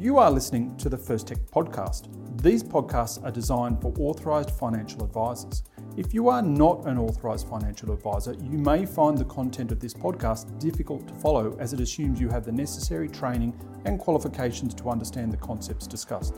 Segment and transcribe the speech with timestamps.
[0.00, 2.06] You are listening to the First Tech podcast.
[2.40, 5.64] These podcasts are designed for authorised financial advisors.
[5.96, 9.92] If you are not an authorised financial advisor, you may find the content of this
[9.92, 14.88] podcast difficult to follow as it assumes you have the necessary training and qualifications to
[14.88, 16.36] understand the concepts discussed.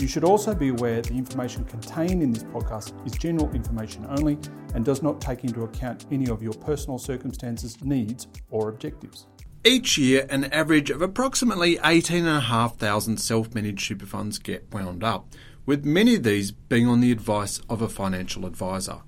[0.00, 4.38] You should also be aware the information contained in this podcast is general information only
[4.74, 9.28] and does not take into account any of your personal circumstances, needs, or objectives.
[9.64, 15.34] Each year, an average of approximately 18,500 self managed super funds get wound up,
[15.66, 19.00] with many of these being on the advice of a financial advisor.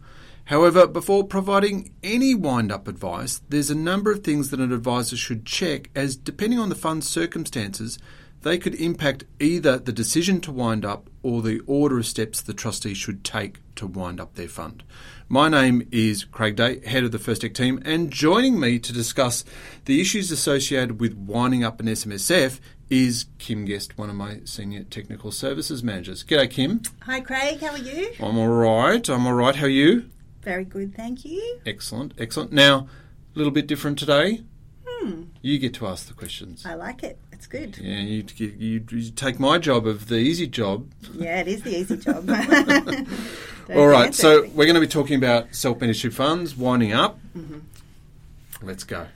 [0.47, 5.17] However, before providing any wind up advice, there's a number of things that an advisor
[5.17, 8.01] should check as, depending on the fund's circumstances,
[8.43, 12.55] they could impact either the decision to wind up or the order of steps the
[12.55, 14.83] trustee should take to wind up their fund.
[15.29, 18.93] My name is Craig Day, head of the First Tech team, and joining me to
[18.93, 19.45] discuss
[19.85, 22.59] the issues associated with winding up an SMSF
[22.89, 26.25] is Kim Guest, one of my senior technical services managers.
[26.25, 26.83] G'day, Kim.
[27.03, 27.61] Hi, Craig.
[27.61, 28.13] How are you?
[28.19, 29.09] I'm all right.
[29.09, 29.55] I'm all right.
[29.55, 30.11] How are you?
[30.43, 31.61] Very good, thank you.
[31.67, 32.53] Excellent, excellent.
[32.53, 32.89] Now,
[33.35, 34.43] a little bit different today.
[34.85, 35.25] Hmm.
[35.43, 36.67] You get to ask the questions.
[36.67, 37.19] I like it.
[37.41, 37.79] It's good.
[37.79, 40.87] Yeah, you, you, you take my job of the easy job.
[41.15, 42.29] Yeah, it is the easy job.
[43.75, 47.19] All right, so we're going to be talking about self-managed funds, winding up.
[47.35, 47.61] Mm-hmm.
[48.61, 49.07] Let's go.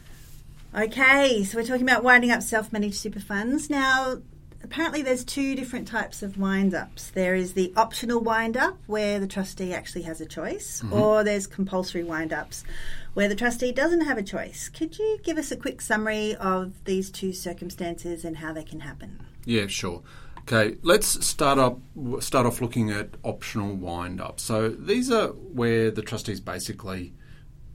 [0.75, 3.69] Okay, so we're talking about winding up self-managed super funds.
[3.69, 4.23] Now,
[4.65, 7.11] apparently there's two different types of wind-ups.
[7.11, 10.93] There is the optional wind-up, where the trustee actually has a choice, mm-hmm.
[10.93, 12.65] or there's compulsory wind-ups,
[13.13, 14.69] where the trustee doesn't have a choice.
[14.69, 18.81] Could you give us a quick summary of these two circumstances and how they can
[18.81, 19.21] happen?
[19.45, 20.03] Yeah, sure.
[20.41, 21.79] Okay, let's start up
[22.21, 24.39] start off looking at optional wind up.
[24.39, 27.15] So these are where the trustees basically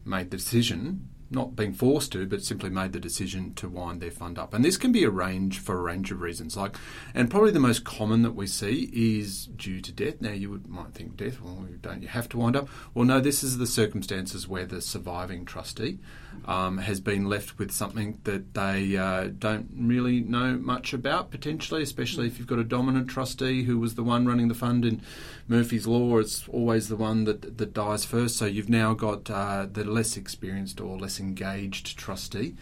[0.06, 4.12] made the decision not being forced to, but simply made the decision to wind their
[4.12, 4.54] fund up.
[4.54, 6.58] And this can be arranged for a range of reasons.
[6.58, 6.76] Like,
[7.14, 10.22] and probably the most common that we see is due to death.
[10.22, 11.42] Now, you would, might think death.
[11.42, 12.68] Well, don't you have to wind up?
[12.94, 13.20] Well, no.
[13.20, 16.00] This is the circumstances where the surviving trustee
[16.46, 21.30] um, has been left with something that they uh, don't really know much about.
[21.30, 24.84] Potentially, especially if you've got a dominant trustee who was the one running the fund
[24.84, 25.02] in
[25.48, 26.18] Murphy's Law.
[26.18, 28.38] It's always the one that that dies first.
[28.38, 32.56] So you've now got uh, the less experienced or less engaged trustee,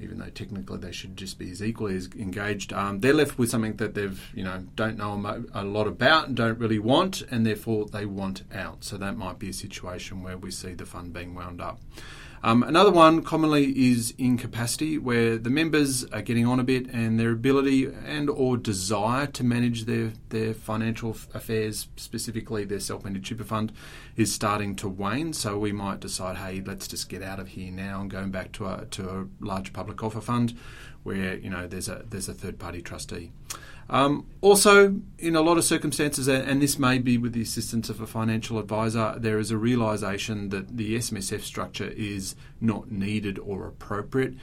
[0.00, 2.72] even though technically they should just be as equally as engaged.
[2.72, 6.36] Um, they're left with something that they've, you know, don't know a lot about and
[6.36, 8.84] don't really want, and therefore they want out.
[8.84, 11.80] So that might be a situation where we see the fund being wound up.
[12.44, 17.18] Um, another one commonly is incapacity, where the members are getting on a bit and
[17.18, 23.44] their ability and or desire to manage their, their financial affairs, specifically their self-managed super
[23.44, 23.72] fund,
[24.16, 25.32] is starting to wane.
[25.32, 28.52] So we might decide, hey, let's just get out of here now and going back
[28.52, 30.54] to a, to a large public offer fund
[31.04, 33.30] where you know there's a there's a third party trustee.
[33.90, 38.00] Um, also, in a lot of circumstances, and this may be with the assistance of
[38.00, 43.66] a financial advisor, there is a realization that the SMSF structure is not needed or
[43.66, 44.34] appropriate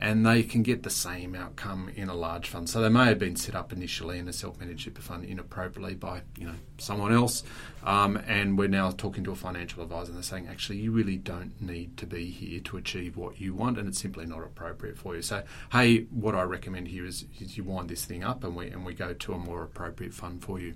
[0.00, 2.68] and they can get the same outcome in a large fund.
[2.68, 6.22] So they may have been set up initially in a self-managed super fund inappropriately by
[6.36, 7.42] you know someone else,
[7.88, 11.16] um, and we're now talking to a financial advisor and they're saying actually you really
[11.16, 14.98] don't need to be here to achieve what you want, and it's simply not appropriate
[14.98, 15.22] for you.
[15.22, 18.66] So hey, what I recommend here is, is you wind this thing up and we
[18.68, 20.74] and we go to a more appropriate fund for you.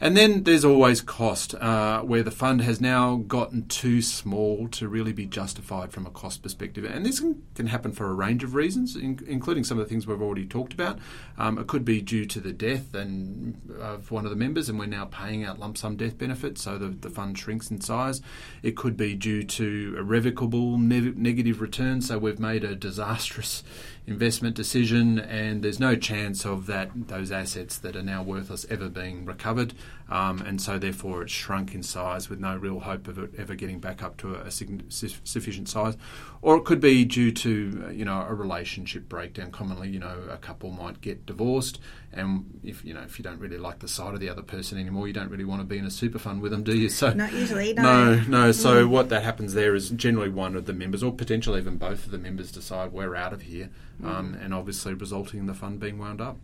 [0.00, 4.88] And then there's always cost, uh, where the fund has now gotten too small to
[4.88, 6.84] really be justified from a cost perspective.
[6.84, 9.88] And this can, can happen for a range of reasons, in, including some of the
[9.88, 10.98] things we've already talked about.
[11.38, 14.78] Um, it could be due to the death and of one of the members, and
[14.78, 18.20] we're now paying out lump sum death benefits, so the, the fund shrinks in size.
[18.60, 23.62] It could be due to irrevocable ne- negative returns, so we've made a disastrous
[24.08, 28.88] investment decision, and there's no chance of that those assets that are now worthless ever
[28.88, 29.72] being recovered,
[30.08, 33.54] um, and so therefore it's shrunk in size with no real hope of it ever
[33.54, 35.96] getting back up to a, a sufficient size,
[36.42, 39.52] or it could be due to you know a relationship breakdown.
[39.52, 41.78] Commonly, you know, a couple might get divorced,
[42.16, 44.78] and if you know if you don't really like the sight of the other person
[44.78, 46.88] anymore, you don't really want to be in a super fund with them, do you?
[46.96, 48.22] So not usually, no, no.
[48.28, 48.52] no.
[48.52, 48.88] So mm.
[48.88, 52.10] what that happens there is generally one of the members, or potentially even both of
[52.10, 53.68] the members, decide we're out of here
[54.02, 56.38] um, and obviously resulting in the fund being wound up.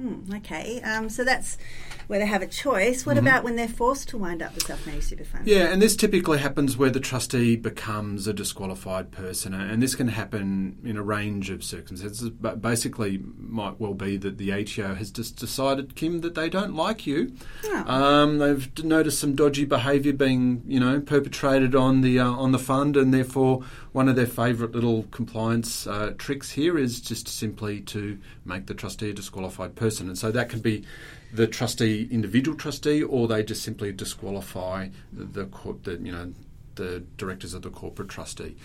[0.00, 1.58] Hmm, okay, um, so that's
[2.06, 3.04] where they have a choice.
[3.04, 3.26] What mm-hmm.
[3.26, 5.46] about when they're forced to wind up the self-managed super fund?
[5.46, 10.08] Yeah, and this typically happens where the trustee becomes a disqualified person, and this can
[10.08, 12.30] happen in a range of circumstances.
[12.30, 16.74] But basically, might well be that the ATO has just decided, Kim, that they don't
[16.74, 17.34] like you.
[17.64, 17.84] Oh.
[17.86, 22.58] Um, they've noticed some dodgy behaviour being, you know, perpetrated on the uh, on the
[22.58, 23.62] fund, and therefore
[23.92, 28.74] one of their favourite little compliance uh, tricks here is just simply to make the
[28.74, 30.08] trustee a disqualified person person.
[30.08, 30.84] And so that could be
[31.32, 36.32] the trustee, individual trustee, or they just simply disqualify the, the, the you know
[36.76, 38.56] the directors of the corporate trustee.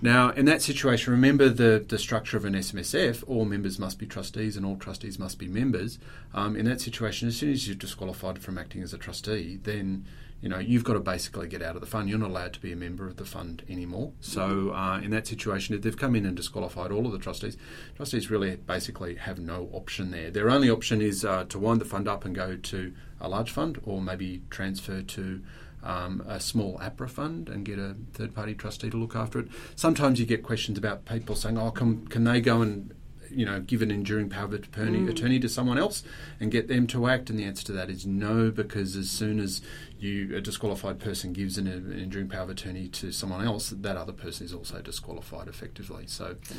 [0.00, 4.06] Now, in that situation, remember the, the structure of an SMSF all members must be
[4.06, 5.98] trustees and all trustees must be members.
[6.34, 10.04] Um, in that situation, as soon as you're disqualified from acting as a trustee, then
[10.44, 12.06] you know you've got to basically get out of the fund.
[12.06, 14.12] You're not allowed to be a member of the fund anymore.
[14.20, 17.56] So, uh, in that situation, if they've come in and disqualified all of the trustees,
[17.96, 20.30] trustees really basically have no option there.
[20.30, 22.92] Their only option is uh, to wind the fund up and go to
[23.22, 25.40] a large fund, or maybe transfer to
[25.82, 29.48] um, a small APRA fund and get a third party trustee to look after it.
[29.76, 32.92] Sometimes you get questions about people saying, "Oh, can can they go and
[33.34, 35.10] you know, give an enduring power of attorney, mm.
[35.10, 36.02] attorney to someone else
[36.40, 37.30] and get them to act?
[37.30, 39.60] And the answer to that is no, because as soon as
[40.04, 43.96] you a disqualified person gives an, an enduring power of attorney to someone else, that
[43.96, 46.06] other person is also disqualified effectively.
[46.06, 46.56] So mm.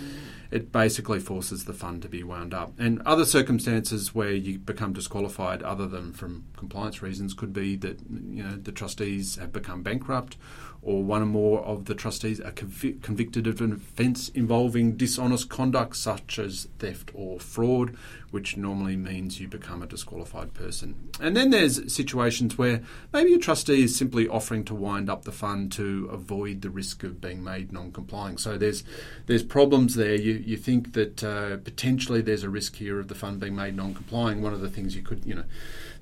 [0.52, 2.74] it basically forces the fund to be wound up.
[2.80, 8.00] And other circumstances where you become disqualified, other than from compliance reasons, could be that
[8.10, 10.38] you know the trustees have become bankrupt
[10.86, 15.50] or one or more of the trustees are conv- convicted of an offence involving dishonest
[15.50, 17.98] conduct such as theft or fraud,
[18.30, 21.10] which normally means you become a disqualified person.
[21.20, 25.72] And then there's situations where maybe trustee is simply offering to wind up the fund
[25.74, 28.38] to avoid the risk of being made non-complying.
[28.38, 28.84] So there's
[29.28, 30.16] there's problems there.
[30.16, 33.76] You you think that uh, potentially there's a risk here of the fund being made
[33.76, 34.42] non-complying.
[34.42, 35.46] One of the things you could you know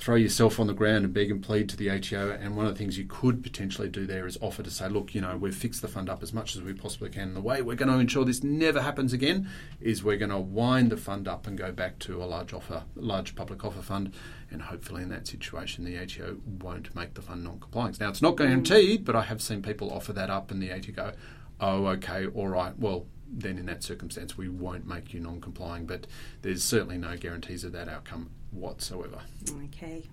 [0.04, 2.32] throw yourself on the ground and beg and plead to the ATO.
[2.32, 5.16] And one of the things you could potentially do there is offer to say, look,
[5.16, 7.30] you know, we've fixed the fund up as much as we possibly can.
[7.30, 9.48] And the way we're going to ensure this never happens again
[9.80, 12.84] is we're going to wind the fund up and go back to a large offer,
[12.96, 14.14] large public offer fund.
[14.54, 18.00] And hopefully, in that situation, the ATO won't make the fund non-compliant.
[18.00, 20.92] Now, it's not guaranteed, but I have seen people offer that up, and the ATO
[20.92, 21.12] go,
[21.60, 22.78] "Oh, okay, all right.
[22.78, 25.86] Well, then in that circumstance, we won't make you non complying.
[25.86, 26.08] But
[26.42, 29.22] there's certainly no guarantees of that outcome whatsoever.
[29.66, 30.04] Okay.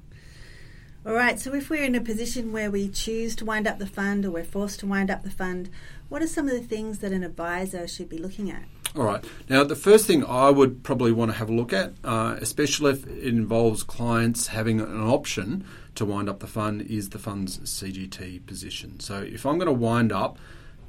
[1.07, 3.87] All right, so if we're in a position where we choose to wind up the
[3.87, 5.71] fund or we're forced to wind up the fund,
[6.11, 8.65] what are some of the things that an advisor should be looking at?
[8.97, 9.25] All right.
[9.49, 12.93] Now, the first thing I would probably want to have a look at, uh, especially
[12.93, 15.65] if it involves clients having an option
[15.95, 18.99] to wind up the fund, is the fund's CGT position.
[18.99, 20.39] So, if I'm going to wind up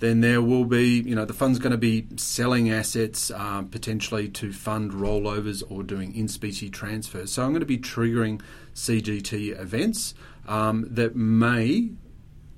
[0.02, 4.28] then there will be, you know, the fund's going to be selling assets um, potentially
[4.28, 7.32] to fund rollovers or doing in specie transfers.
[7.32, 8.42] So I'm going to be triggering
[8.74, 10.16] CGT events
[10.48, 11.92] um, that may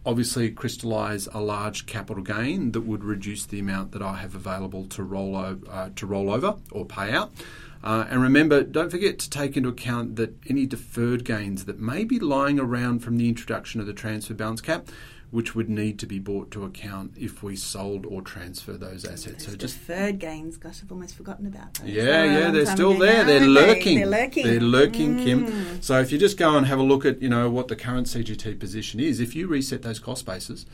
[0.06, 4.86] obviously crystallise a large capital gain that would reduce the amount that I have available
[4.88, 7.32] to roll over, uh, to roll over or pay out.
[7.84, 12.06] Uh, and remember, don't forget to take into account that any deferred gains that may
[12.06, 14.88] be lying around from the introduction of the transfer balance cap
[15.34, 19.46] which would need to be brought to account if we sold or transfer those assets.
[19.46, 20.58] Those so just deferred gains.
[20.58, 21.90] Gosh, I've almost forgotten about those.
[21.90, 23.24] Yeah, yeah, they're still there.
[23.24, 23.98] They're lurking.
[23.98, 24.46] They're lurking.
[24.46, 25.24] They're lurking, mm.
[25.24, 25.82] Kim.
[25.82, 28.06] So if you just go and have a look at you know what the current
[28.06, 30.68] CGT position is, if you reset those cost bases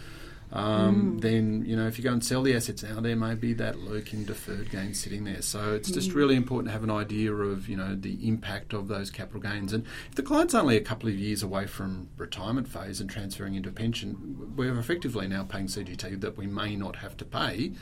[0.51, 1.21] um, mm.
[1.21, 3.79] then you know if you go and sell the assets now, there may be that
[3.79, 5.41] lurking deferred gain sitting there.
[5.41, 6.15] So it's just mm.
[6.15, 9.73] really important to have an idea of you know the impact of those capital gains.
[9.73, 13.55] And if the client's only a couple of years away from retirement phase and transferring
[13.55, 17.73] into pension, we're effectively now paying CGT that we may not have to pay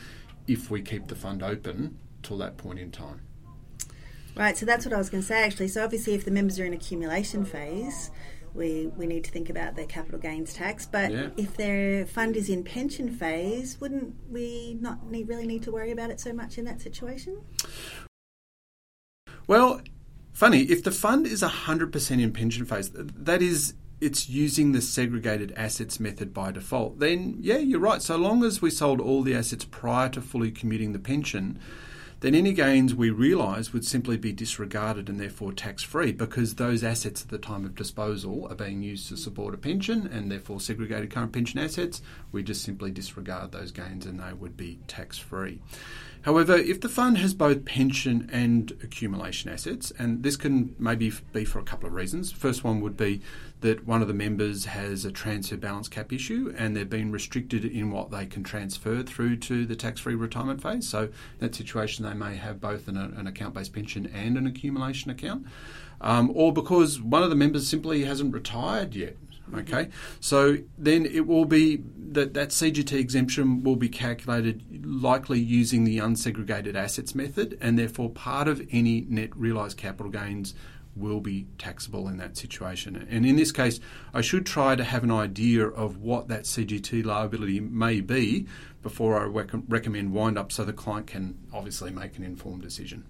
[0.48, 3.22] if we keep the fund open till that point in time.
[4.36, 5.69] Right, so that's what I was going to say actually.
[5.69, 8.12] So obviously, if the members are in accumulation phase,
[8.57, 10.85] we, we need to think about their capital gains tax.
[10.85, 11.30] But yeah.
[11.37, 15.92] if their fund is in pension phase, wouldn't we not need, really need to worry
[15.92, 17.42] about it so much in that situation?
[19.47, 19.81] Well,
[20.33, 25.52] funny, if the fund is 100% in pension phase, that is it's using the segregated
[25.56, 28.02] assets method by default, then yeah, you're right.
[28.02, 31.59] So long as we sold all the assets prior to fully commuting the pension,
[32.19, 36.83] then any gains we realise would simply be disregarded and therefore tax free because those
[36.83, 40.59] assets at the time of disposal are being used to support a pension and therefore
[40.59, 42.02] segregated current pension assets.
[42.31, 45.62] We just simply disregard those gains and they would be tax free.
[46.24, 51.45] However, if the fund has both pension and accumulation assets, and this can maybe be
[51.45, 52.31] for a couple of reasons.
[52.31, 53.21] First one would be
[53.62, 57.66] that one of the members has a transfer balance cap issue and they've been restricted
[57.66, 60.88] in what they can transfer through to the tax free retirement phase.
[60.88, 64.45] So, in that situation, they may have both an, an account based pension and an
[64.45, 65.45] accumulation account.
[66.00, 69.18] Um, or because one of the members simply hasn't retired yet.
[69.54, 69.89] Okay,
[70.19, 75.99] so then it will be that that CGT exemption will be calculated likely using the
[75.99, 80.54] unsegregated assets method, and therefore part of any net realised capital gains
[80.97, 83.07] will be taxable in that situation.
[83.09, 83.80] And in this case,
[84.13, 88.47] I should try to have an idea of what that CGT liability may be
[88.81, 93.06] before I rec- recommend wind up so the client can obviously make an informed decision.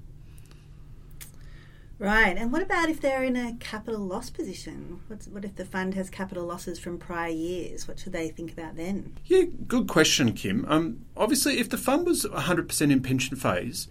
[2.00, 5.00] Right, and what about if they're in a capital loss position?
[5.08, 7.88] What's, what if the fund has capital losses from prior years?
[7.88, 9.18] What should they think about then?
[9.25, 10.66] Yeah, good question, Kim.
[10.68, 13.88] Um, obviously, if the fund was 100% in pension phase,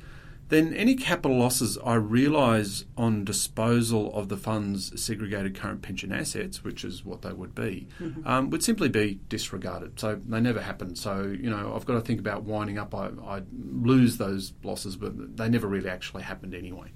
[0.48, 6.62] then any capital losses I realise on disposal of the fund's segregated current pension assets,
[6.62, 8.26] which is what they would be, mm-hmm.
[8.26, 9.98] um, would simply be disregarded.
[9.98, 10.94] So they never happen.
[10.94, 12.94] So, you know, I've got to think about winding up.
[12.94, 16.92] I, I lose those losses, but they never really actually happened anyway.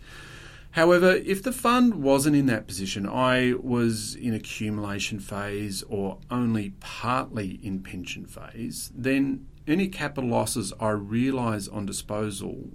[0.73, 6.75] However, if the fund wasn't in that position, I was in accumulation phase or only
[6.79, 12.71] partly in pension phase, then any capital losses I realise on disposal,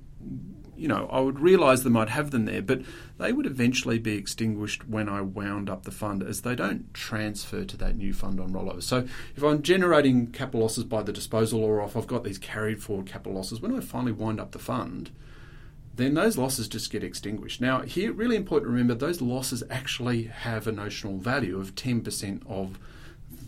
[0.76, 2.82] you know, I would realise them, I'd have them there, but
[3.18, 7.64] they would eventually be extinguished when I wound up the fund as they don't transfer
[7.64, 8.84] to that new fund on rollover.
[8.84, 12.84] So if I'm generating capital losses by the disposal or if I've got these carried
[12.84, 15.12] forward capital losses, when I finally wind up the fund,
[15.96, 17.62] then those losses just get extinguished.
[17.62, 22.42] Now, here, really important to remember those losses actually have a notional value of 10%
[22.48, 22.78] of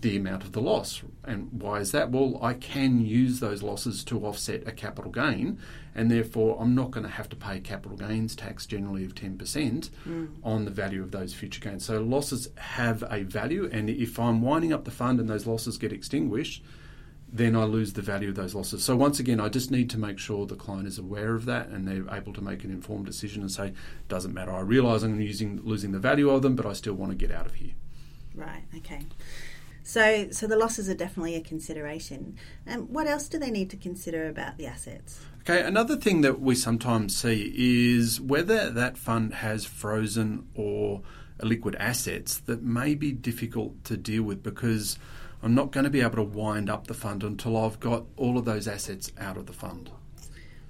[0.02, 1.02] the amount of the loss.
[1.24, 2.12] And why is that?
[2.12, 5.60] Well, I can use those losses to offset a capital gain,
[5.96, 9.90] and therefore I'm not going to have to pay capital gains tax generally of 10%
[10.08, 10.30] mm.
[10.44, 11.86] on the value of those future gains.
[11.86, 15.78] So losses have a value, and if I'm winding up the fund and those losses
[15.78, 16.64] get extinguished,
[17.32, 18.84] then I lose the value of those losses.
[18.84, 21.68] So once again, I just need to make sure the client is aware of that
[21.68, 23.74] and they're able to make an informed decision and say,
[24.08, 24.52] doesn't matter.
[24.52, 27.32] I realise I'm using losing the value of them, but I still want to get
[27.32, 27.74] out of here.
[28.34, 28.64] Right.
[28.78, 29.02] Okay.
[29.84, 32.36] So, so the losses are definitely a consideration.
[32.66, 35.22] And um, what else do they need to consider about the assets?
[35.42, 41.04] Okay, another thing that we sometimes see is whether that fund has frozen or
[41.42, 45.00] liquid assets that may be difficult to deal with because
[45.42, 48.38] I'm not going to be able to wind up the fund until I've got all
[48.38, 49.92] of those assets out of the fund.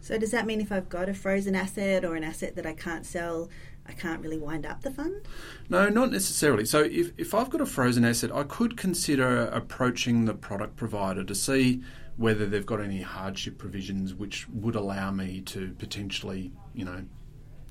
[0.02, 2.74] So, does that mean if I've got a frozen asset or an asset that I
[2.74, 3.50] can't sell,
[3.86, 5.22] I can't really wind up the fund?
[5.70, 6.66] No, not necessarily.
[6.66, 11.24] So, if, if I've got a frozen asset, I could consider approaching the product provider
[11.24, 11.82] to see
[12.16, 17.04] whether they've got any hardship provisions which would allow me to potentially, you know,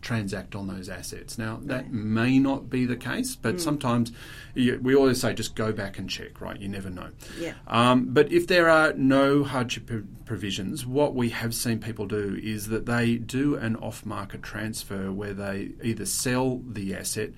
[0.01, 1.39] transact on those assets.
[1.39, 3.61] Now, that may not be the case, but mm.
[3.61, 4.13] sometimes
[4.55, 6.61] you, we always say just go back and check, right?
[6.61, 7.11] You never know.
[7.39, 7.55] Yeah.
[7.67, 9.91] Um, but if there are no hardship
[10.25, 15.13] provisions, what we have seen people do is that they do an off market transfer
[15.13, 17.31] where they either sell the asset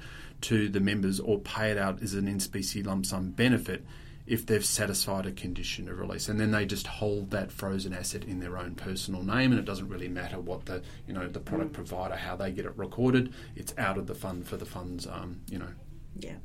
[0.43, 3.85] to the members or pay it out as an in specie lump sum benefit
[4.29, 8.25] if they've satisfied a condition of release, and then they just hold that frozen asset
[8.25, 11.41] in their own personal name, and it doesn't really matter what the you know the
[11.41, 11.75] product mm.
[11.75, 13.33] provider how they get it recorded.
[13.57, 15.73] It's out of the fund for the fund's um, you know
[16.19, 16.37] yeah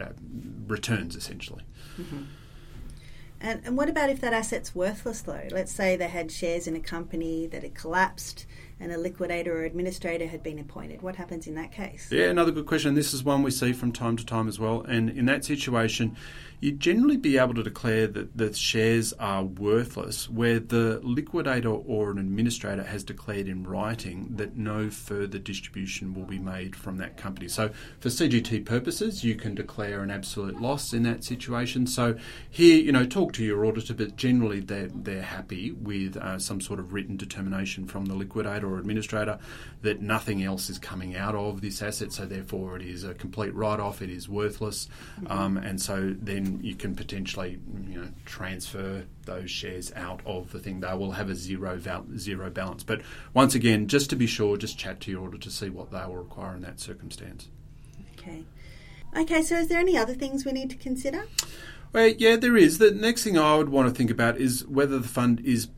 [0.00, 0.12] uh,
[0.66, 1.62] returns essentially.
[1.98, 2.22] Mm-hmm.
[3.40, 5.48] And, and what about if that asset's worthless though?
[5.50, 8.46] Let's say they had shares in a company that had collapsed
[8.78, 11.02] and a liquidator or administrator had been appointed.
[11.02, 12.08] What happens in that case?
[12.10, 12.94] Yeah, another good question.
[12.94, 14.82] This is one we see from time to time as well.
[14.82, 16.16] And in that situation,
[16.60, 22.10] you'd generally be able to declare that the shares are worthless where the liquidator or
[22.10, 27.16] an administrator has declared in writing that no further distribution will be made from that
[27.16, 27.48] company.
[27.48, 31.86] So, for CGT purposes, you can declare an absolute loss in that situation.
[31.86, 32.16] So,
[32.50, 36.60] here, you know, talk to your auditor, but generally they're, they're happy with uh, some
[36.60, 39.38] sort of written determination from the liquidator or administrator
[39.82, 43.54] that nothing else is coming out of this asset, so therefore it is a complete
[43.54, 44.88] write off, it is worthless,
[45.20, 45.32] mm-hmm.
[45.32, 47.58] um, and so then you can potentially
[47.88, 50.80] you know transfer those shares out of the thing.
[50.80, 52.82] They will have a zero val- zero balance.
[52.82, 53.02] But
[53.34, 56.04] once again, just to be sure, just chat to your auditor to see what they
[56.06, 57.48] will require in that circumstance.
[58.18, 58.42] Okay.
[59.16, 59.42] Okay.
[59.42, 61.26] So, is there any other things we need to consider?
[61.92, 62.78] Well, yeah, there is.
[62.78, 65.68] The next thing I would want to think about is whether the fund is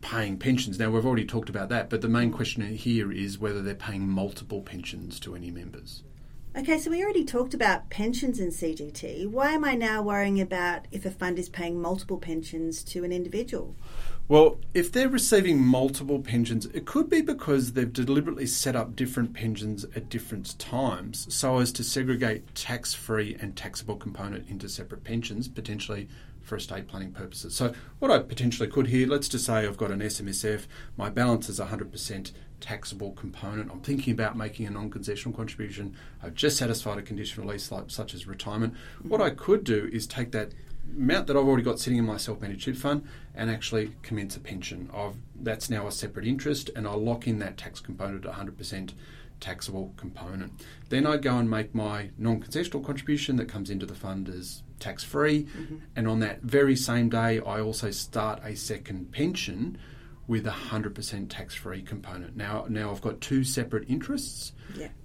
[0.00, 0.78] paying pensions.
[0.78, 4.08] Now, we've already talked about that, but the main question here is whether they're paying
[4.08, 6.02] multiple pensions to any members.
[6.56, 9.28] Okay, so we already talked about pensions in CGT.
[9.28, 13.12] Why am I now worrying about if a fund is paying multiple pensions to an
[13.12, 13.76] individual?
[14.26, 19.34] Well, if they're receiving multiple pensions, it could be because they've deliberately set up different
[19.34, 25.04] pensions at different times so as to segregate tax free and taxable component into separate
[25.04, 26.08] pensions, potentially
[26.48, 27.54] for estate planning purposes.
[27.54, 31.48] So, what I potentially could here, let's just say I've got an SMSF, my balance
[31.48, 33.70] is 100% taxable component.
[33.70, 35.94] I'm thinking about making a non concessional contribution.
[36.22, 38.74] I've just satisfied a conditional release, like, such as retirement.
[39.02, 40.52] What I could do is take that
[40.96, 44.36] amount that I've already got sitting in my self managed super fund and actually commence
[44.36, 44.90] a pension.
[44.94, 48.92] I've, that's now a separate interest, and I'll lock in that tax component at 100%
[49.40, 50.52] taxable component.
[50.88, 54.62] Then I go and make my non concessional contribution that comes into the fund as
[54.78, 55.76] tax free, mm-hmm.
[55.96, 59.78] and on that very same day, I also start a second pension
[60.26, 62.36] with a 100% tax free component.
[62.36, 64.52] Now, now I've got two separate interests.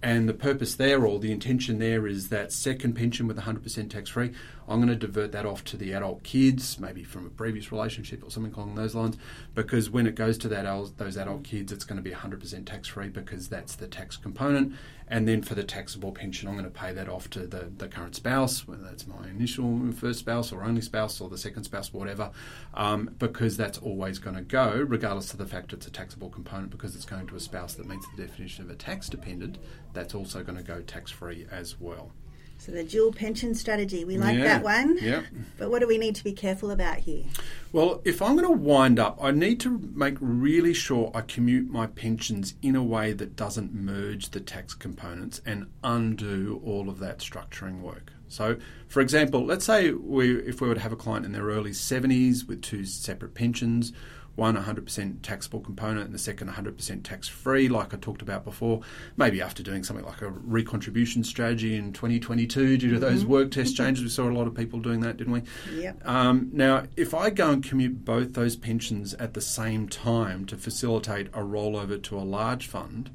[0.01, 4.09] And the purpose there, or the intention there, is that second pension with 100% tax
[4.09, 4.31] free,
[4.67, 8.23] I'm going to divert that off to the adult kids, maybe from a previous relationship
[8.23, 9.17] or something along those lines,
[9.55, 10.63] because when it goes to that
[10.97, 14.73] those adult kids, it's going to be 100% tax free because that's the tax component.
[15.07, 17.87] And then for the taxable pension, I'm going to pay that off to the, the
[17.87, 21.93] current spouse, whether that's my initial first spouse or only spouse or the second spouse,
[21.93, 22.31] whatever,
[22.73, 26.71] um, because that's always going to go, regardless of the fact it's a taxable component,
[26.71, 29.52] because it's going to a spouse that meets the definition of a tax dependent,
[29.93, 32.11] that's also going to go tax free as well.
[32.57, 34.97] So the dual pension strategy, we like Yeah, that one.
[35.01, 35.23] yeah.
[35.57, 37.25] But what do we need to be careful about here?
[37.73, 41.69] Well, if I'm going to wind up, I need to make really sure I commute
[41.69, 46.99] my pensions in a way that doesn't merge the tax components and undo all of
[46.99, 48.13] that structuring work.
[48.29, 48.55] So,
[48.87, 51.71] for example, let's say we, if we were to have a client in their early
[51.71, 53.91] 70s with two separate pensions,
[54.35, 58.81] one 100% taxable component and the second 100% tax free, like I talked about before.
[59.15, 63.77] Maybe after doing something like a recontribution strategy in 2022 due to those work test
[63.77, 65.43] changes, we saw a lot of people doing that, didn't we?
[65.75, 66.07] Yep.
[66.07, 70.57] Um, now, if I go and commute both those pensions at the same time to
[70.57, 73.11] facilitate a rollover to a large fund,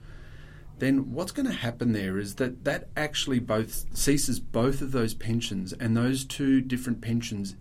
[0.78, 5.14] then what's going to happen there is that that actually both ceases both of those
[5.14, 7.56] pensions and those two different pensions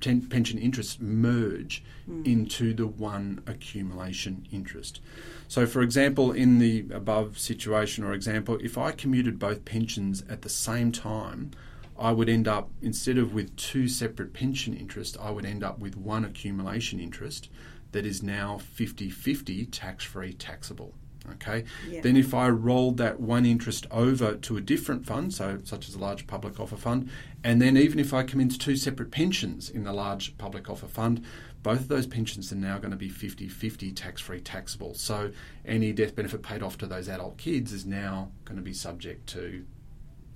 [0.00, 2.22] ten, pension interests merge hmm.
[2.24, 5.00] into the one accumulation interest.
[5.48, 10.42] So, for example, in the above situation or example, if I commuted both pensions at
[10.42, 11.50] the same time,
[11.98, 15.78] I would end up, instead of with two separate pension interests, I would end up
[15.78, 17.50] with one accumulation interest
[17.92, 20.94] that is now 50 50 tax free taxable.
[21.32, 21.64] Okay.
[21.88, 22.00] Yeah.
[22.00, 25.94] Then, if I rolled that one interest over to a different fund, so such as
[25.94, 27.10] a large public offer fund,
[27.44, 30.86] and then even if I come into two separate pensions in the large public offer
[30.86, 31.24] fund,
[31.62, 34.94] both of those pensions are now going to be 50 50 tax free taxable.
[34.94, 35.30] So,
[35.64, 39.28] any death benefit paid off to those adult kids is now going to be subject
[39.30, 39.64] to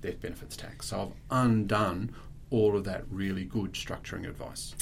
[0.01, 0.87] death benefits tax.
[0.87, 2.15] So, I've undone
[2.51, 4.75] all of that really good structuring advice.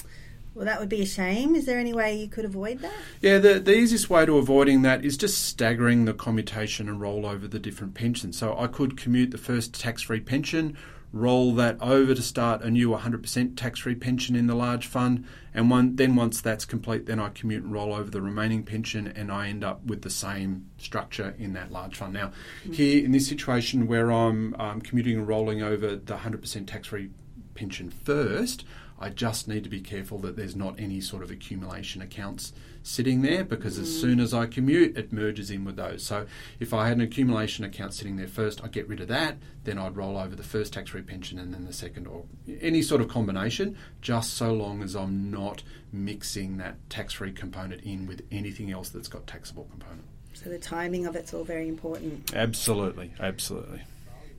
[0.55, 1.55] Well, that would be a shame.
[1.55, 2.93] Is there any way you could avoid that?
[3.21, 7.25] Yeah, the, the easiest way to avoiding that is just staggering the commutation and roll
[7.25, 8.37] over the different pensions.
[8.37, 10.77] So I could commute the first tax free pension,
[11.11, 15.25] roll that over to start a new 100% tax free pension in the large fund,
[15.55, 19.07] and one, then once that's complete, then I commute and roll over the remaining pension,
[19.07, 22.13] and I end up with the same structure in that large fund.
[22.13, 22.31] Now,
[22.71, 27.09] here in this situation where I'm um, commuting and rolling over the 100% tax free
[27.55, 28.65] pension first,
[29.03, 33.21] I just need to be careful that there's not any sort of accumulation accounts sitting
[33.21, 36.03] there because as soon as I commute, it merges in with those.
[36.03, 36.25] So
[36.61, 39.77] if I had an accumulation account sitting there first, I'd get rid of that, then
[39.77, 42.23] I'd roll over the first tax free pension and then the second, or
[42.61, 47.81] any sort of combination, just so long as I'm not mixing that tax free component
[47.81, 50.05] in with anything else that's got taxable component.
[50.33, 52.33] So the timing of it's all very important.
[52.33, 53.81] Absolutely, absolutely.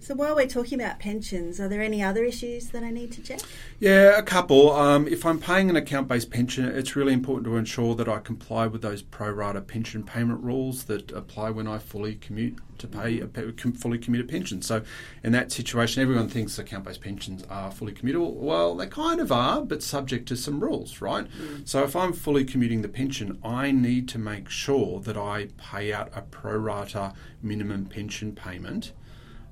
[0.04, 3.22] So while we're talking about pensions, are there any other issues that I need to
[3.22, 3.40] check?
[3.80, 4.70] Yeah, a couple.
[4.70, 8.18] Um, if I'm paying an account based pension, it's really important to ensure that I
[8.18, 12.86] comply with those pro rata pension payment rules that apply when I fully commute to
[12.86, 14.60] pay a fully commuted pension.
[14.60, 14.82] So,
[15.22, 18.34] in that situation, everyone thinks account based pensions are fully commutable.
[18.34, 21.26] Well, they kind of are, but subject to some rules, right?
[21.64, 25.94] So, if I'm fully commuting the pension, I need to make sure that I pay
[25.94, 28.92] out a pro rata minimum pension payment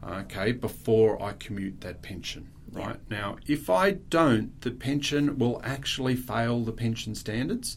[0.06, 2.48] okay, before I commute that pension.
[2.72, 7.76] Right now, if I don't, the pension will actually fail the pension standards,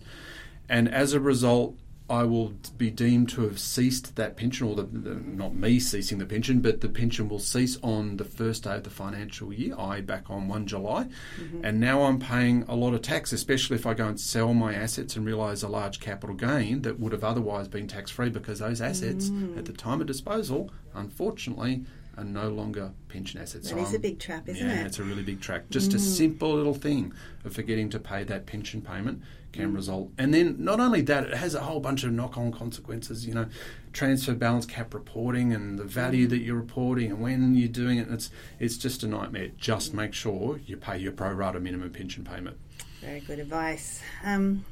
[0.69, 4.83] and as a result, I will be deemed to have ceased that pension, or the,
[4.83, 8.75] the, not me ceasing the pension, but the pension will cease on the first day
[8.75, 11.07] of the financial year, i.e., back on 1 July.
[11.39, 11.65] Mm-hmm.
[11.65, 14.75] And now I'm paying a lot of tax, especially if I go and sell my
[14.75, 18.59] assets and realise a large capital gain that would have otherwise been tax free because
[18.59, 19.57] those assets mm.
[19.57, 21.85] at the time of disposal, unfortunately,
[22.17, 23.69] are no longer pension assets.
[23.69, 24.77] That is a big trap, isn't yeah, it?
[24.77, 25.65] Yeah, it's a really big trap.
[25.69, 25.99] Just a mm.
[25.99, 29.75] simple little thing of forgetting to pay that pension payment can mm.
[29.75, 30.11] result.
[30.17, 33.25] And then not only that, it has a whole bunch of knock-on consequences.
[33.25, 33.47] You know,
[33.93, 36.29] transfer balance cap reporting and the value mm.
[36.31, 38.07] that you're reporting and when you're doing it.
[38.09, 39.49] It's it's just a nightmare.
[39.57, 42.57] Just make sure you pay your pro rata minimum pension payment.
[43.01, 44.01] Very good advice.
[44.23, 44.65] Um,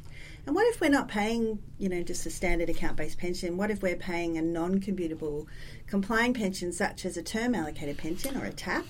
[0.45, 3.57] and what if we're not paying, you know, just a standard account-based pension?
[3.57, 5.45] What if we're paying a non-commutable
[5.87, 8.85] complying pension, such as a term allocated pension or a TAP?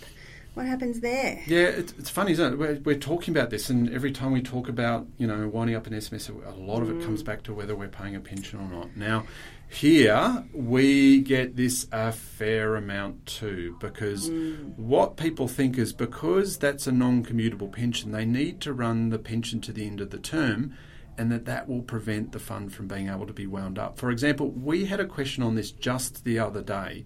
[0.56, 1.42] What happens there?
[1.48, 2.60] Yeah, it's, it's funny, isn't it?
[2.60, 5.88] We're, we're talking about this, and every time we talk about, you know, winding up
[5.88, 7.26] an SMS, a lot of it comes mm.
[7.26, 8.96] back to whether we're paying a pension or not.
[8.96, 9.26] Now,
[9.68, 14.78] here we get this a fair amount too, because mm.
[14.78, 19.60] what people think is because that's a non-commutable pension, they need to run the pension
[19.62, 20.76] to the end of the term,
[21.18, 23.98] and that that will prevent the fund from being able to be wound up.
[23.98, 27.06] For example, we had a question on this just the other day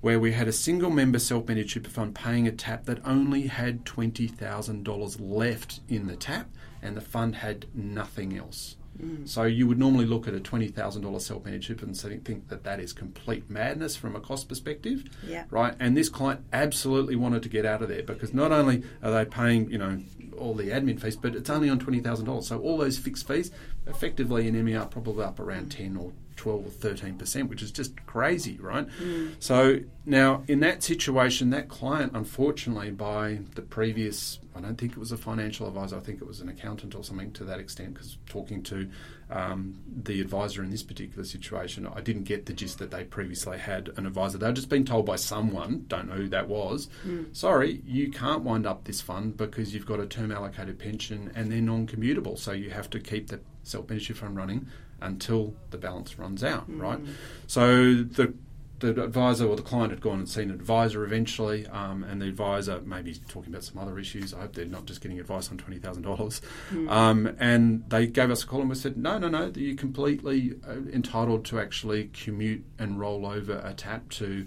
[0.00, 3.48] where we had a single member self managed super fund paying a tap that only
[3.48, 6.48] had $20,000 left in the tap
[6.82, 8.76] and the fund had nothing else.
[9.02, 9.28] Mm.
[9.28, 12.48] So you would normally look at a twenty thousand dollars self managed super and think
[12.48, 15.44] that that is complete madness from a cost perspective, yeah.
[15.50, 15.74] right?
[15.78, 19.24] And this client absolutely wanted to get out of there because not only are they
[19.24, 20.00] paying, you know,
[20.36, 22.46] all the admin fees, but it's only on twenty thousand dollars.
[22.48, 23.50] So all those fixed fees,
[23.86, 28.04] effectively in MER, probably up around ten or 12 or 13 percent, which is just
[28.06, 28.86] crazy, right?
[29.00, 29.34] Mm.
[29.40, 34.98] So now in that situation, that client, unfortunately, by the previous, I don't think it
[34.98, 37.94] was a financial advisor, I think it was an accountant or something to that extent,
[37.94, 38.88] because talking to
[39.30, 43.58] um, the advisor in this particular situation, I didn't get the gist that they previously
[43.58, 44.38] had an advisor.
[44.38, 47.34] They'd just been told by someone, don't know who that was, mm.
[47.34, 51.50] sorry, you can't wind up this fund because you've got a term allocated pension and
[51.50, 54.66] they're non commutable, so you have to keep the self managed fund running
[55.00, 56.80] until the balance runs out, mm.
[56.80, 57.00] right?
[57.46, 58.34] So the
[58.78, 62.26] the advisor or the client had gone and seen an advisor eventually, um, and the
[62.26, 64.34] advisor maybe talking about some other issues.
[64.34, 66.16] I hope they're not just getting advice on twenty thousand mm.
[66.16, 66.42] dollars.
[66.88, 70.56] Um, and they gave us a call and we said, no, no, no, you're completely
[70.68, 74.46] uh, entitled to actually commute and roll over a tap to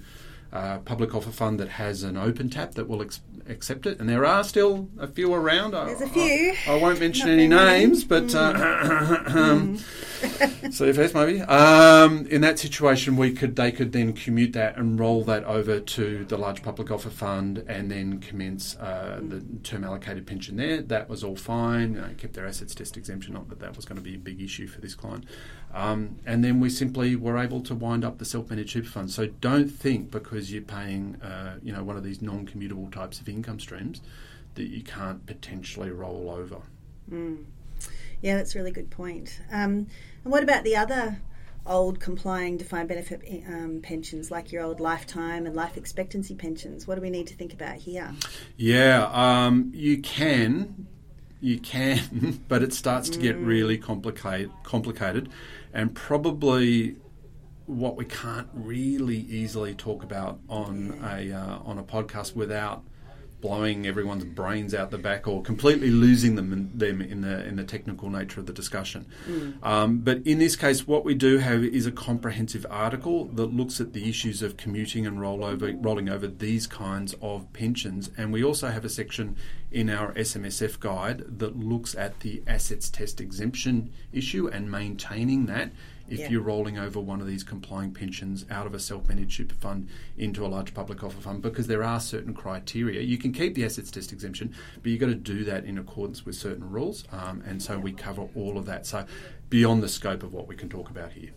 [0.52, 4.10] uh, public offer fund that has an open tap that will ex- accept it, and
[4.10, 5.72] there are still a few around.
[5.72, 6.56] There's a few.
[6.68, 8.36] I, I won't mention any names, but mm.
[8.36, 9.78] uh, um,
[10.20, 11.42] CFS maybe.
[11.42, 15.80] Um, in that situation, we could they could then commute that and roll that over
[15.80, 20.82] to the large public offer fund, and then commence uh, the term allocated pension there.
[20.82, 21.94] That was all fine.
[21.94, 23.34] You know, kept their assets test exemption.
[23.34, 25.26] Not that that was going to be a big issue for this client.
[25.74, 29.12] Um, and then we simply were able to wind up the self-managed super fund.
[29.12, 33.30] So don't think because you're paying, uh, you know, one of these non-commutable types of
[33.30, 34.02] income streams
[34.56, 36.62] that you can't potentially roll over.
[37.12, 37.46] Mm.
[38.22, 39.40] Yeah, that's a really good point.
[39.52, 39.88] Um,
[40.24, 41.20] and what about the other
[41.66, 46.88] old complying defined benefit um, pensions, like your old lifetime and life expectancy pensions?
[46.88, 48.12] What do we need to think about here?
[48.58, 50.88] Yeah, um, you can.
[51.42, 55.30] You can, but it starts to get really complicated, complicated,
[55.74, 56.98] and probably
[57.66, 62.84] what we can't really easily talk about on a uh, on a podcast without
[63.42, 67.56] blowing everyone's brains out the back or completely losing them in, them in the in
[67.56, 69.06] the technical nature of the discussion.
[69.28, 69.66] Mm.
[69.66, 73.80] Um, but in this case, what we do have is a comprehensive article that looks
[73.80, 78.44] at the issues of commuting and rollover, rolling over these kinds of pensions, and we
[78.44, 79.36] also have a section
[79.72, 85.72] in our SMSF guide that looks at the assets test exemption issue and maintaining that
[86.10, 86.30] if Yeah.
[86.30, 90.46] you're rolling over one of these complying pensions out of a self-managed super fund into
[90.46, 93.02] a large public offer fund because there are certain criteria.
[93.02, 96.26] You can keep the assets test exemption, but you've got to do that in accordance
[96.26, 98.86] with certain rules, um, and so we cover all of that.
[98.86, 99.06] So
[99.50, 101.32] beyond the scope of what we can talk about here.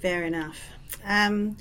[0.00, 0.60] Fair enough.
[1.04, 1.56] Um,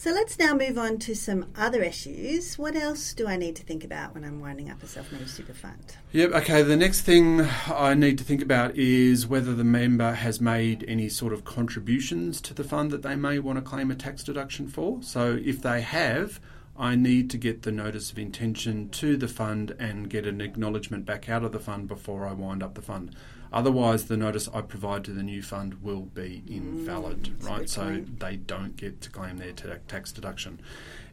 [0.00, 2.56] so let's now move on to some other issues.
[2.56, 5.52] What else do I need to think about when I'm winding up a self-managed super
[5.52, 5.94] fund?
[6.12, 6.32] Yep.
[6.36, 6.62] Okay.
[6.62, 11.10] The next thing I need to think about is whether the member has made any
[11.10, 14.68] sort of contributions to the fund that they may want to claim a tax deduction
[14.68, 15.02] for.
[15.02, 16.40] So if they have,
[16.78, 21.04] I need to get the notice of intention to the fund and get an acknowledgement
[21.04, 23.14] back out of the fund before I wind up the fund.
[23.52, 27.68] Otherwise, the notice I provide to the new fund will be invalid, Mm, right?
[27.68, 30.60] So they don't get to claim their ta- tax deduction.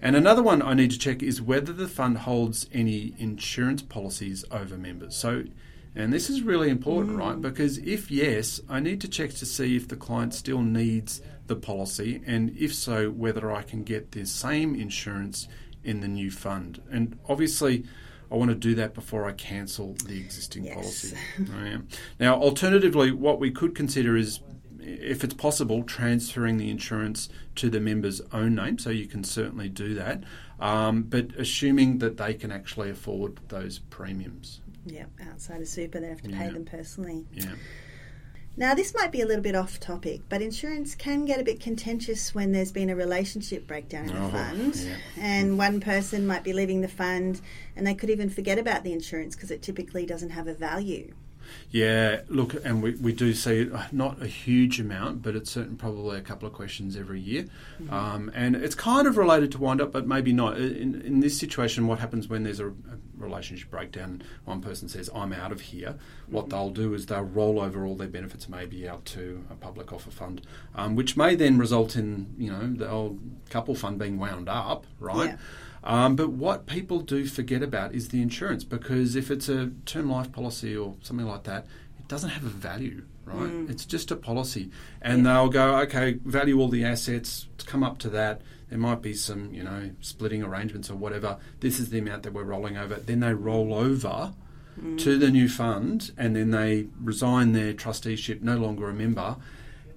[0.02, 4.46] And another one I need to check is whether the fund holds any insurance policies
[4.52, 5.16] over members.
[5.16, 5.46] So,
[5.96, 7.42] and this is really important, right?
[7.42, 11.56] Because if yes, I need to check to see if the client still needs the
[11.56, 15.48] policy, and if so, whether I can get the same insurance
[15.84, 16.82] in the new fund.
[16.92, 17.86] And obviously,
[18.32, 20.76] I want to do that before I cancel the existing Yes.
[20.76, 21.18] policy.
[21.54, 21.88] I am.
[22.20, 24.40] Now, alternatively, what we could consider is,
[24.80, 28.78] if it's possible, transferring the insurance to the member's own name.
[28.78, 30.24] So you can certainly do that,
[30.60, 34.62] um, but assuming that they can actually afford those premiums.
[34.86, 37.26] Yep, outside of super, they have to pay them personally.
[37.34, 37.56] Yeah.
[38.60, 41.60] Now, this might be a little bit off topic, but insurance can get a bit
[41.60, 44.96] contentious when there's been a relationship breakdown in Oh, fund, yeah.
[45.16, 47.40] and one person might be leaving the fund,
[47.76, 51.14] and they could even forget about the insurance because it typically doesn't have a value.
[51.70, 55.78] Yeah, look, and we, we do see uh, not a huge amount, but it's certain
[55.78, 57.46] probably a couple of questions every year.
[57.90, 60.58] Um, and it's kind of related to wind up, but maybe not.
[60.58, 62.74] In, in this situation, what happens when there's a, a
[63.18, 65.96] relationship breakdown one person says, I'm out of here,
[66.28, 69.92] what they'll do is they'll roll over all their benefits maybe out to a public
[69.92, 70.42] offer fund,
[70.76, 74.86] um, which may then result in, you know, the old couple fund being wound up,
[75.00, 75.32] right?
[75.32, 75.38] Yeah.
[75.84, 80.10] Um, but what people do forget about is the insurance because if it's a term
[80.10, 81.66] life policy or something like that,
[81.98, 83.70] it doesn't have a value, right?
[83.70, 84.70] It's just a policy.
[85.02, 88.42] And they'll go, okay, value all the assets, come up to that.
[88.70, 91.38] There might be some, you know, splitting arrangements or whatever.
[91.60, 92.96] This is the amount that we're rolling over.
[92.96, 94.34] Then they roll over
[94.80, 94.98] mm.
[95.00, 99.38] to the new fund and then they resign their trusteeship, no longer a member.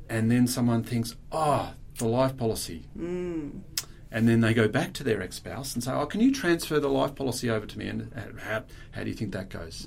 [0.08, 2.86] And then someone thinks, oh, the life policy.
[2.98, 3.60] Mm.
[4.12, 6.80] And then they go back to their ex spouse and say, Oh, can you transfer
[6.80, 7.86] the life policy over to me?
[7.86, 9.86] And how, how do you think that goes?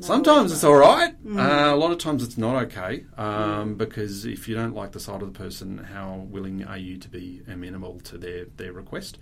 [0.00, 1.14] Sometimes it's all right.
[1.38, 5.00] Uh, a lot of times it's not okay um, because if you don't like the
[5.00, 9.18] side of the person, how willing are you to be amenable to their, their request?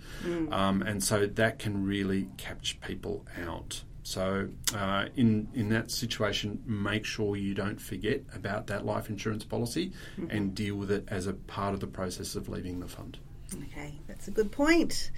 [0.51, 3.83] Um, and so that can really catch people out.
[4.01, 9.43] So, uh, in in that situation, make sure you don't forget about that life insurance
[9.43, 9.93] policy
[10.29, 13.17] and deal with it as a part of the process of leaving the fund.
[13.53, 15.11] Okay, that's a good point.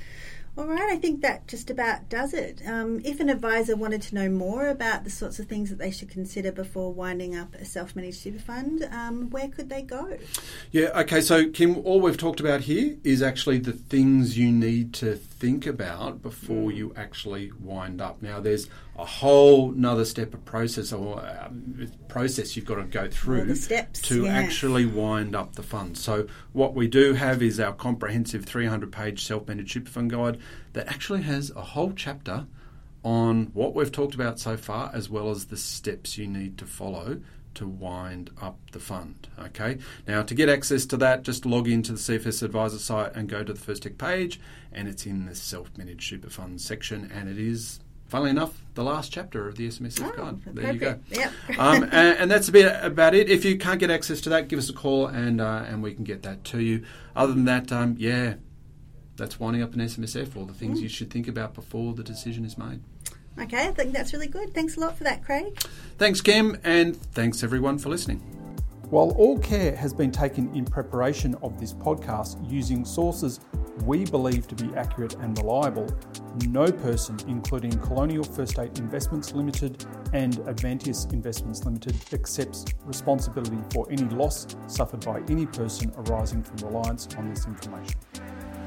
[0.58, 2.64] All right, I think that just about does it.
[2.66, 5.92] Um, if an advisor wanted to know more about the sorts of things that they
[5.92, 10.18] should consider before winding up a self managed super fund, um, where could they go?
[10.72, 14.96] Yeah, okay, so Kim, all we've talked about here is actually the things you need
[14.96, 18.24] to think about before you actually wind up.
[18.24, 23.08] Now, there's a whole nother step of process or um, process you've got to go
[23.08, 24.34] through steps, to yeah.
[24.34, 25.98] actually wind up the fund.
[25.98, 30.40] So, what we do have is our comprehensive 300 page self managed super fund guide
[30.74, 32.48] that actually has a whole chapter
[33.04, 36.66] on what we've talked about so far, as well as the steps you need to
[36.66, 37.22] follow
[37.54, 39.28] to wind up the fund.
[39.40, 43.30] Okay, now to get access to that, just log into the CFS Advisor site and
[43.30, 44.40] go to the First Tech page,
[44.72, 47.80] and it's in the self managed super fund section, and it is.
[48.08, 50.42] Funnily enough, the last chapter of the SMSF Oh, guide.
[50.56, 50.94] There you go.
[50.94, 51.18] perfect.
[51.18, 51.32] Yep.
[51.60, 53.30] um, and, and that's a bit about it.
[53.30, 55.94] If you can't get access to that, give us a call and uh, and we
[55.94, 56.84] can get that to you.
[57.16, 58.36] Other than that, um, yeah,
[59.18, 60.58] that's winding up an SMSF or the Mm.
[60.58, 62.80] things you should think about before the decision is made.
[63.40, 64.54] Okay, I think that's really good.
[64.54, 65.60] Thanks a lot for that, Craig.
[65.98, 68.22] Thanks, Kim, and thanks everyone for listening.
[68.90, 73.42] While all care has been taken in preparation of this podcast using sources
[73.84, 75.88] we believe to be accurate and reliable,
[76.48, 83.86] no person, including Colonial First State Investments Limited and Avanteos Investments Limited, accepts responsibility for
[83.92, 88.00] any loss suffered by any person arising from reliance on this information.